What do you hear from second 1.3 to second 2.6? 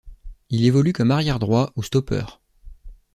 droit ou stoppeur.